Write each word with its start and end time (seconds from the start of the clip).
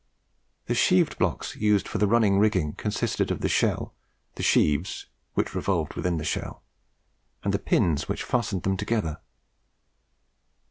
The 0.65 0.73
sheaved 0.73 1.19
blocks 1.19 1.55
used 1.55 1.87
for 1.87 1.99
the 1.99 2.07
running 2.07 2.39
rigging 2.39 2.73
consisted 2.73 3.29
of 3.29 3.41
the 3.41 3.47
shell, 3.47 3.93
the 4.33 4.41
sheaves, 4.41 5.05
which 5.35 5.53
revolved 5.53 5.93
within 5.93 6.17
the 6.17 6.23
shell, 6.23 6.63
and 7.43 7.53
the 7.53 7.59
pins 7.59 8.09
which 8.09 8.23
fastened 8.23 8.63
them 8.63 8.77
together. 8.77 9.19